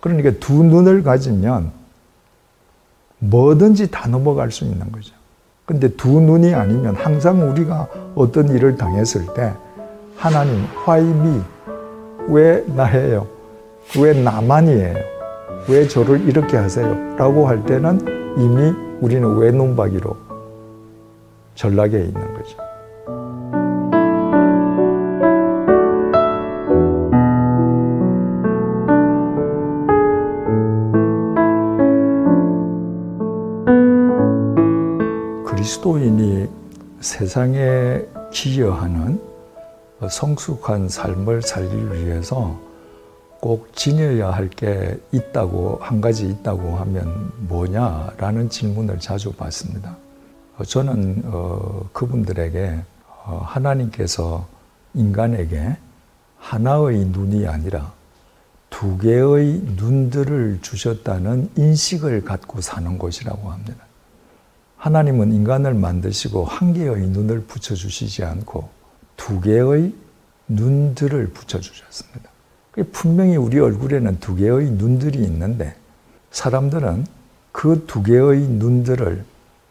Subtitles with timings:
[0.00, 1.72] 그러니까 두 눈을 가지면
[3.18, 5.14] 뭐든지 다 넘어갈 수 있는 거죠.
[5.66, 9.52] 근데 두 눈이 아니면 항상 우리가 어떤 일을 당했을 때
[10.16, 11.40] 하나님, why me?
[12.28, 13.26] 왜 나예요?
[13.98, 14.96] 왜 나만이에요?
[15.68, 17.16] 왜 저를 이렇게 하세요?
[17.16, 18.00] 라고 할 때는
[18.38, 20.16] 이미 우리는 외눈박이로
[21.54, 22.69] 전락에 있는 거죠.
[35.70, 36.48] 그리스도인이
[37.00, 38.02] 세상에
[38.32, 39.22] 기여하는
[40.10, 42.58] 성숙한 삶을 살기 위해서
[43.40, 49.96] 꼭 지녀야 할 게 있다고 한 가지 있다고 하면 뭐냐라는 질문을 자주 받습니다.
[50.66, 52.82] 저는 어, 그분들에게
[53.26, 54.48] 어, 하나님께서
[54.94, 55.76] 인간에게
[56.38, 57.92] 하나의 눈이 아니라
[58.70, 63.84] 두 개의 눈들을 주셨다는 인식을 갖고 사는 것이라고 합니다.
[64.80, 68.70] 하나님은 인간을 만드시고 한 개의 눈을 붙여주시지 않고
[69.16, 69.94] 두 개의
[70.48, 72.30] 눈들을 붙여주셨습니다.
[72.90, 75.76] 분명히 우리 얼굴에는 두 개의 눈들이 있는데
[76.30, 77.06] 사람들은
[77.52, 79.22] 그 두 개의 눈들을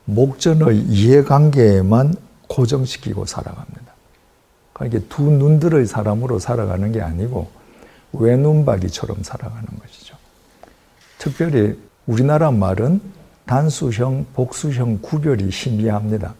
[0.06, 2.14] 목전의 이해관계에만
[2.48, 3.94] 고정시키고 살아갑니다.
[4.74, 7.50] 그러니까 두 눈들의 사람으로 살아가는 게 아니고
[8.14, 10.16] 외눈박이처럼 살아가는 것이죠.
[11.18, 13.02] 특별히 우리나라 말은
[13.50, 16.36] 단수형, 복수형 구별이 희미합니다.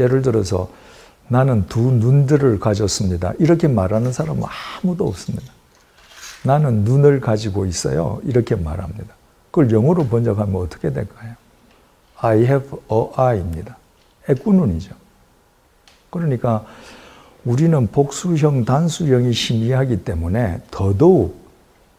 [0.00, 0.68] 예를 들어서
[1.28, 3.32] 나는 두 눈들을 가졌습니다.
[3.38, 5.52] 이렇게 말하는 사람은 아무도 없습니다.
[6.42, 8.20] 나는 눈을 가지고 있어요.
[8.24, 9.14] 이렇게 말합니다.
[9.52, 11.36] 그걸 영어로 번역하면 어떻게 될까요?
[12.16, 13.76] I have a eye입니다.
[14.28, 14.96] 애꾸눈이죠.
[16.10, 16.66] 그러니까
[17.44, 21.40] 우리는 복수형, 단수형이 희미하기 때문에 더더욱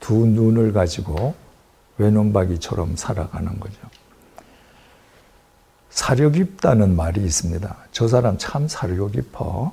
[0.01, 1.33] 두 눈을 가지고
[1.97, 3.77] 외눈박이처럼 살아가는 거죠.
[5.89, 7.75] 사려 깊다는 말이 있습니다.
[7.91, 9.71] 저 사람 참 사려 깊어.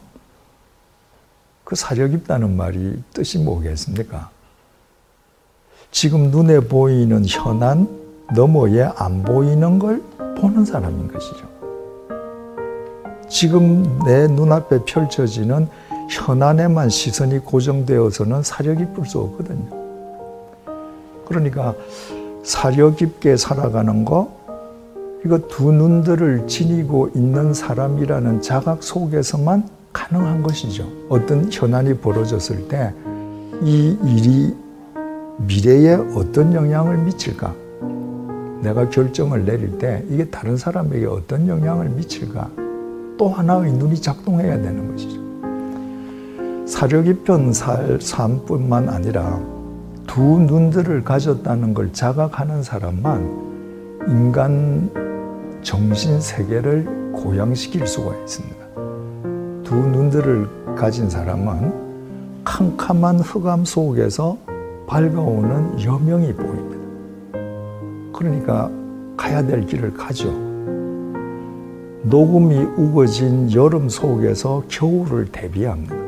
[1.65, 4.31] 그 사려 깊다는 말이 뜻이 뭐겠습니까?
[5.91, 7.89] 지금 눈에 보이는 현안
[8.35, 10.03] 너머에 안 보이는 걸
[10.37, 11.49] 보는 사람인 것이죠.
[13.29, 15.69] 지금 내 눈앞에 펼쳐지는
[16.11, 19.80] 현안에만 시선이 고정되어서는 사려 깊을 수 없거든요.
[21.31, 21.75] 그러니까
[22.43, 24.39] 사려 깊게 살아가는 거,
[25.25, 30.87] 이거 두 눈들을 지니고 있는 사람이라는 자각 속에서만 가능한 것이죠.
[31.09, 32.93] 어떤 현안이 벌어졌을 때
[33.63, 34.57] 이 일이
[35.37, 37.55] 미래에 어떤 영향을 미칠까?
[38.63, 42.51] 내가 결정을 내릴 때 이게 다른 사람에게 어떤 영향을 미칠까?
[43.19, 45.21] 또 하나의 눈이 작동해야 되는 것이죠.
[46.67, 47.53] 사려 깊은
[48.01, 49.39] 삶뿐만 아니라
[50.11, 54.91] 두 눈들을 가졌다는 걸 자각하는 사람만 인간
[55.63, 58.57] 정신 세계를 고양시킬 수가 있습니다.
[59.63, 64.37] 두 눈들을 가진 사람은 캄캄한 흑암 속에서
[64.89, 68.13] 밝아오는 여명이 보입니다.
[68.13, 68.69] 그러니까
[69.17, 70.29] 가야 될 길을 가죠.
[72.03, 76.00] 녹음이 우거진 여름 속에서 겨울을 대비합니다.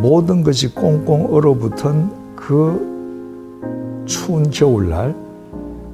[0.00, 5.14] 모든 것이 꽁꽁 얼어붙은 그 추운 겨울날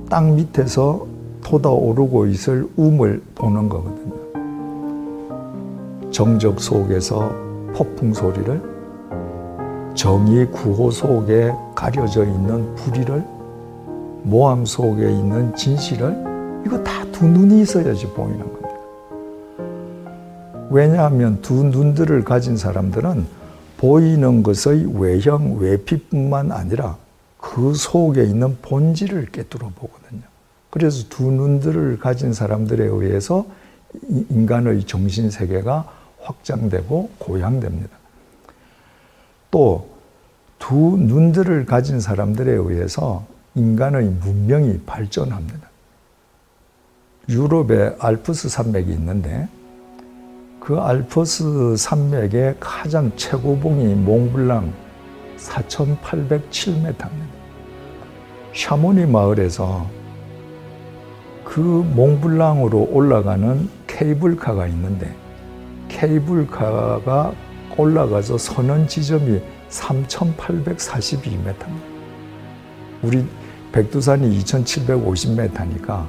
[0.08, 1.06] 땅 밑에서
[1.44, 4.14] 솟아오르고 있을 움을 보는 거거든요.
[6.10, 7.30] 정적 속에서
[7.74, 8.60] 폭풍 소리를
[9.94, 13.24] 정의 구호 속에 가려져 있는 불의를
[14.22, 18.68] 모함 속에 있는 진실을 이거 다 두 눈이 있어야지 보이는 겁니다.
[20.68, 23.45] 왜냐하면 두 눈들을 가진 사람들은
[23.76, 26.96] 보이는 것의 외형, 외피뿐만 아니라
[27.38, 30.22] 그 속에 있는 본질을 깨뜨려 보거든요.
[30.70, 33.46] 그래서 두 눈들을 가진 사람들에 의해서
[34.02, 37.96] 인간의 정신 세계가 확장되고 고양됩니다.
[39.50, 39.96] 또
[40.58, 43.24] 두 눈들을 가진 사람들에 의해서
[43.54, 45.70] 인간의 문명이 발전합니다.
[47.28, 49.48] 유럽에 알프스 산맥이 있는데
[50.66, 54.72] 그 알프스 산맥의 가장 최고봉이 몽블랑
[55.36, 57.08] 4,807m입니다.
[58.52, 59.86] 샤모니 마을에서
[61.44, 65.14] 그 몽블랑으로 올라가는 케이블카가 있는데
[65.86, 67.32] 케이블카가
[67.76, 69.40] 올라가서 서는 지점이
[69.70, 71.64] 3,842m입니다.
[73.02, 73.24] 우리
[73.70, 76.08] 백두산이 2,750m니까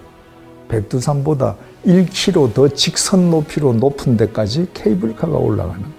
[0.68, 1.56] 백두산보다
[1.86, 5.98] 1km 더 직선 높이로 높은 데까지 케이블카가 올라가는 거예요.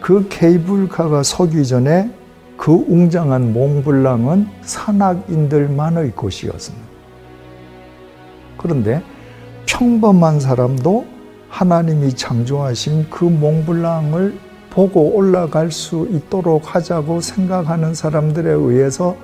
[0.00, 2.10] 그 케이블카가 서기 전에
[2.56, 6.86] 그 웅장한 몽블랑은 산악인들만의 곳이었습니다.
[8.56, 9.02] 그런데
[9.66, 11.06] 평범한 사람도
[11.48, 14.38] 하나님이 창조하신 그 몽블랑을
[14.70, 19.16] 보고 올라갈 수 있도록 하자고 생각하는 사람들에 의해서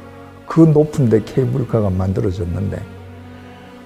[0.46, 2.99] 그 높은 데 케이블카가 만들어졌는데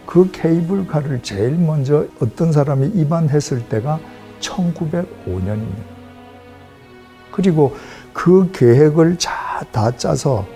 [0.06, 3.98] 그 케이블카를 제일 먼저 어떤 사람이 입안했을 때가
[4.40, 5.94] 1905년입니다.
[7.32, 7.74] 그리고
[8.12, 9.18] 그 계획을
[9.72, 10.46] 다 짜서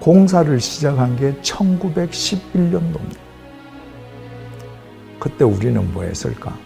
[0.00, 3.22] 공사를 시작한 게 1911년도입니다.
[5.20, 6.56] 그때 우리는 뭐 했을까?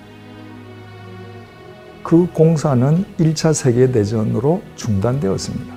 [2.03, 5.75] 그 공사는 1차 세계대전으로 중단되었습니다.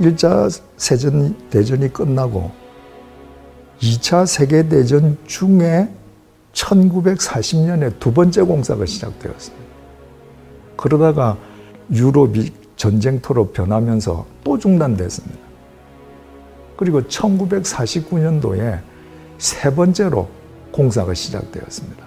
[0.00, 2.61] 1차 세전 대전이 끝나고
[3.80, 5.88] 2차 세계대전 중에
[6.52, 9.64] 1940년에 두 번째 공사가 시작되었습니다.
[10.76, 11.36] 그러다가
[11.90, 15.38] 유럽이 전쟁터로 변하면서 또 중단됐습니다.
[16.76, 18.80] 그리고 1949년도에
[19.38, 20.28] 세 번째로
[20.72, 22.04] 공사가 시작되었습니다.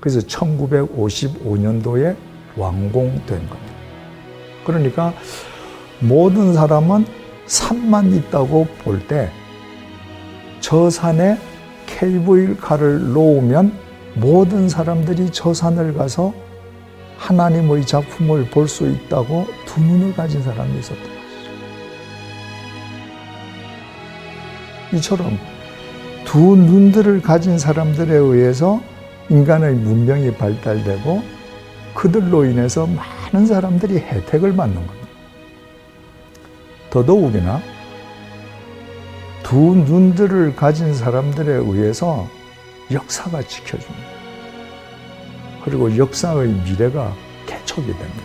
[0.00, 2.16] 그래서 1955년도에
[2.56, 3.72] 완공된 겁니다.
[4.64, 5.12] 그러니까
[6.00, 7.06] 모든 사람은
[7.46, 9.30] 산만 있다고 볼때
[10.62, 11.36] 저 산에
[11.86, 13.72] 케이블카를 놓으면
[14.14, 16.32] 모든 사람들이 저 산을 가서
[17.18, 21.12] 하나님의 작품을 볼 수 있다고 두 눈을 가진 사람이 있었던 것이죠.
[24.96, 25.36] 이처럼
[26.24, 28.80] 두 눈들을 가진 사람들에 의해서
[29.30, 31.22] 인간의 문명이 발달되고
[31.94, 35.08] 그들로 인해서 많은 사람들이 혜택을 받는 겁니다.
[36.90, 37.60] 더더욱이나
[39.52, 42.26] 두 눈들을 가진 사람들에 의해서
[42.90, 44.02] 역사가 지켜집니다.
[45.62, 47.14] 그리고 역사의 미래가
[47.46, 48.22] 개척이 됩니다.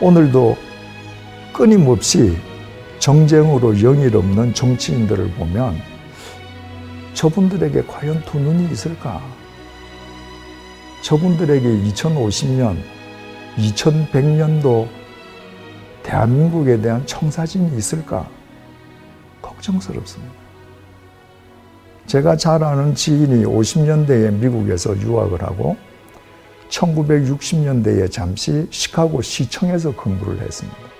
[0.00, 0.56] 오늘도
[1.52, 2.36] 끊임없이
[2.98, 5.80] 정쟁으로 영일 없는 정치인들을 보면
[7.14, 9.22] 저분들에게 과연 두 눈이 있을까?
[11.02, 12.78] 저분들에게 2050년,
[13.58, 14.88] 2100년도
[16.02, 18.41] 대한민국에 대한 청사진이 있을까?
[19.62, 20.34] 걱정스럽습니다.
[22.06, 25.76] 제가 잘 아는 지인이 50년대에 미국에서 유학을 하고
[26.68, 30.91] 1960년대에 잠시 시카고 시청에서 근무를 했습니다.